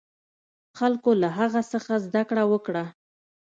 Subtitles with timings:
[0.77, 2.83] خلکو له هغه څخه زده کړه وکړه.